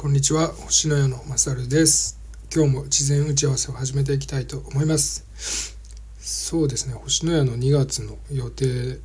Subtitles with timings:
[0.00, 2.20] こんにちは星の屋のまさるです。
[2.54, 5.76] 今日も事前打ち合わせを始めていきたいと思います。
[6.20, 9.00] そうですね星の屋の2月の予定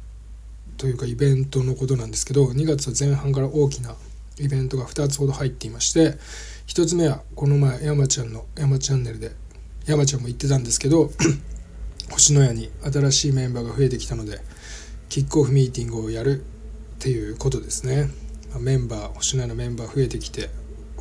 [0.77, 3.95] というかイベントのことなんですけど2月は前半から大きな
[4.37, 6.11] イベントが2つほど入っていまして
[6.67, 9.31] 1つ目はこの前山ちゃんの山チャンネルで
[9.87, 11.09] 山ちゃんも言ってたんですけど
[12.11, 14.41] 星の屋に新しいメンバーが増えてきたので
[15.09, 16.43] キックオフミーティングをやるっ
[16.99, 18.11] ていうことですね。
[18.53, 20.51] まメンバー星の屋のメンバー増えてきて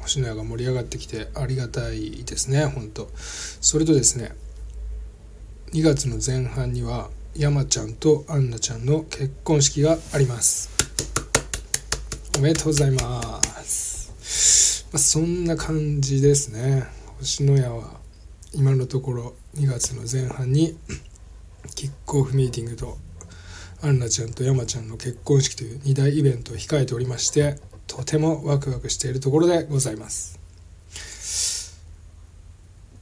[0.03, 3.09] 星の屋が盛り上がってきてありがたいですね本当。
[3.17, 4.33] それとですね
[5.73, 10.71] 2月の前半には山ちゃんとアンナちゃんの結婚式があります。
[12.37, 16.85] おめでとうございます、まあ、そんな感じですね。
[17.19, 18.01] 星の屋は
[18.53, 20.77] 今のところ2月の前半に
[21.75, 22.99] キックオフミーティングと
[23.83, 30.41] アンナちゃんと山ちゃんの結婚式という2大イベントを控えておりましてとてもワクワクしているところでございます。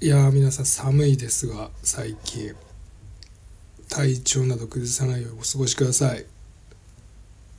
[0.00, 2.54] いやー皆さん寒いですが最近
[3.88, 6.24] 体調など崩さないようお過ごしください。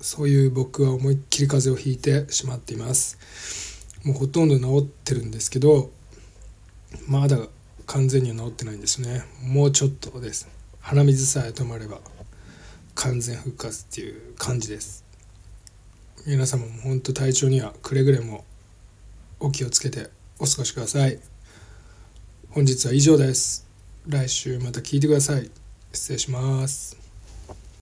[0.02, 3.18] そういう僕は思いっきり風邪をひいてしまっています。
[4.03, 5.92] もうほとんど治ってるんですけど
[7.08, 7.38] まだ
[7.86, 9.24] 完全には治ってないんですね。
[9.44, 10.50] もうちょっとです。
[10.80, 12.00] 鼻水さえ止まれば
[12.96, 15.06] 完全復活っていう感じです。
[16.26, 18.46] 皆様も本当体調にはくれぐれも
[19.40, 21.20] お気をつけてお過ごしください。
[22.52, 23.68] 本日は以上です。
[24.08, 25.50] 来週また聞いてください。
[25.92, 27.01] 失礼します。